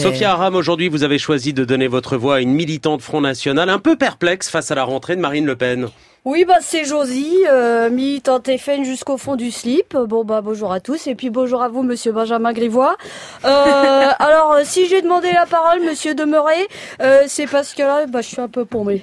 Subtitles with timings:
[0.00, 3.68] Sophia Aram, aujourd'hui, vous avez choisi de donner votre voix à une militante Front National
[3.68, 5.88] un peu perplexe face à la rentrée de Marine Le Pen.
[6.24, 9.96] Oui, bah c'est Josie, euh, militante FN jusqu'au fond du slip.
[9.96, 12.96] Bon bah bonjour à tous et puis bonjour à vous, Monsieur Benjamin Grivois.
[13.44, 16.66] Euh, alors si j'ai demandé la parole, Monsieur Demeuré,
[17.02, 19.02] euh, c'est parce que là, bah je suis un peu paumé.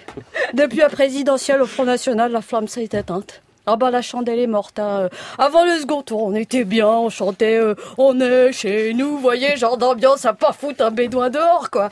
[0.54, 3.42] Depuis la présidentielle au Front National, la flamme s'est éteinte.
[3.70, 4.80] Ah bah la chandelle est morte.
[4.80, 5.10] hein.
[5.38, 9.58] Avant le second tour, on était bien, on chantait euh, On est chez nous, voyez,
[9.58, 11.90] genre d'ambiance à pas foutre un bédouin dehors, quoi.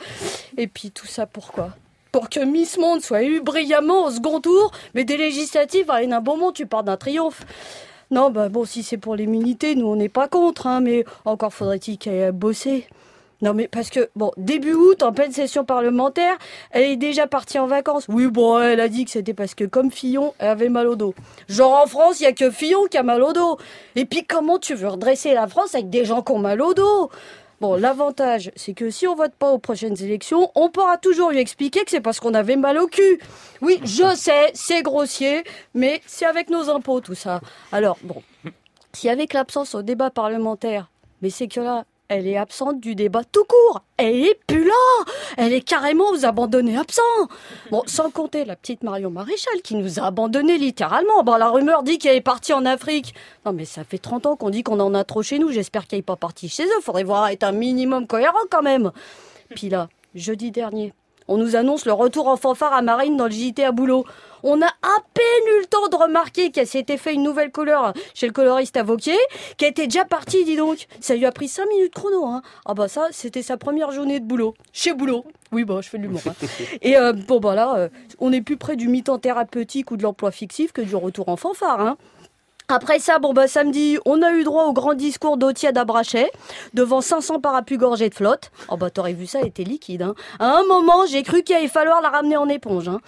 [0.56, 1.68] Et puis tout ça pourquoi
[2.12, 6.20] Pour que Miss Monde soit élue brillamment au second tour, mais des législatives, à un
[6.22, 7.42] bon moment, tu pars d'un triomphe.
[8.10, 11.52] Non, bah bon, si c'est pour l'immunité, nous on n'est pas contre, hein, mais encore
[11.52, 12.86] faudrait-il qu'elle ait bossé.
[13.42, 16.36] Non mais parce que, bon, début août, en pleine session parlementaire,
[16.70, 18.06] elle est déjà partie en vacances.
[18.08, 20.96] Oui, bon, elle a dit que c'était parce que comme Fillon, elle avait mal au
[20.96, 21.14] dos.
[21.48, 23.58] Genre en France, il y a que Fillon qui a mal au dos.
[23.94, 26.72] Et puis comment tu veux redresser la France avec des gens qui ont mal au
[26.72, 27.10] dos?
[27.60, 31.38] Bon, l'avantage, c'est que si on vote pas aux prochaines élections, on pourra toujours lui
[31.38, 33.18] expliquer que c'est parce qu'on avait mal au cul.
[33.62, 37.40] Oui, je sais, c'est grossier, mais c'est avec nos impôts tout ça.
[37.72, 38.22] Alors, bon,
[38.92, 40.90] si avec l'absence au débat parlementaire,
[41.22, 43.82] mais c'est que là, elle est absente du débat tout court.
[43.96, 44.72] Elle est plus là.
[45.36, 47.02] Elle est carrément aux abandonnés absents.
[47.70, 51.22] Bon, sans compter la petite Marion Maréchal qui nous a abandonnés littéralement.
[51.24, 53.14] Bon, la rumeur dit qu'elle est partie en Afrique.
[53.44, 55.50] Non, mais ça fait 30 ans qu'on dit qu'on en a trop chez nous.
[55.50, 56.80] J'espère qu'elle n'est pas partie chez eux.
[56.82, 58.92] Faudrait voir être un minimum cohérent quand même.
[59.54, 60.92] Puis là, jeudi dernier,
[61.28, 64.04] on nous annonce le retour en fanfare à Marine dans le JT à boulot.
[64.48, 67.92] On a à peine eu le temps de remarquer qu'elle s'était fait une nouvelle couleur
[68.14, 69.18] chez le coloriste Vauquier,
[69.56, 70.86] qu'elle était déjà partie, dis donc.
[71.00, 72.24] Ça lui a pris 5 minutes chrono.
[72.26, 72.42] Hein.
[72.64, 74.54] Ah bah ça, c'était sa première journée de boulot.
[74.72, 75.24] Chez boulot.
[75.50, 76.20] Oui, bah je fais de l'humour.
[76.28, 76.46] hein.
[76.82, 77.88] Et euh, bon bah là, euh,
[78.20, 81.36] on est plus près du mi-temps thérapeutique ou de l'emploi fictif que du retour en
[81.36, 81.80] fanfare.
[81.80, 81.96] Hein.
[82.68, 86.30] Après ça, bon bah samedi, on a eu droit au grand discours d'Otia d'Abrachet
[86.74, 88.50] devant 500 parapluies gorgés de flotte.
[88.68, 90.02] Oh bah t'aurais vu ça, elle était liquide.
[90.02, 90.14] Hein.
[90.40, 92.88] À un moment, j'ai cru qu'il allait falloir la ramener en éponge.
[92.88, 93.00] Hein.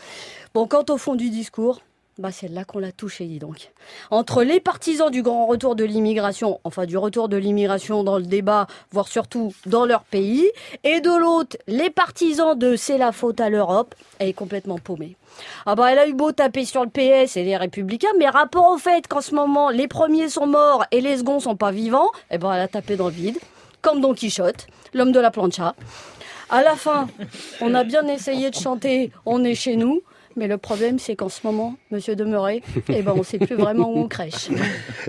[0.54, 1.80] Bon, quant au fond du discours,
[2.18, 3.70] bah c'est là qu'on l'a touché, dis donc.
[4.10, 8.24] Entre les partisans du grand retour de l'immigration, enfin du retour de l'immigration dans le
[8.24, 10.50] débat, voire surtout dans leur pays,
[10.82, 15.16] et de l'autre, les partisans de c'est la faute à l'Europe, elle est complètement paumée.
[15.64, 18.70] Ah bah elle a eu beau taper sur le PS et les Républicains, mais rapport
[18.70, 22.10] au fait qu'en ce moment les premiers sont morts et les seconds sont pas vivants,
[22.32, 23.38] eh ben elle a tapé dans le vide,
[23.80, 25.76] comme Don Quichotte, l'homme de la plancha.
[26.50, 27.08] À la fin,
[27.60, 30.00] on a bien essayé de chanter On est chez nous.
[30.38, 33.92] Mais le problème, c'est qu'en ce moment, Monsieur Demeuré, eh ben, on sait plus vraiment
[33.92, 34.48] où on crèche.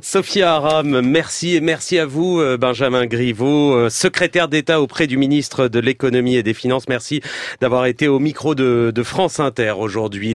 [0.01, 5.17] Sophia Aram, merci et merci à vous, euh, Benjamin Griveaux, euh, secrétaire d'État auprès du
[5.17, 6.87] ministre de l'économie et des finances.
[6.89, 7.21] Merci
[7.61, 10.27] d'avoir été au micro de, de France Inter aujourd'hui.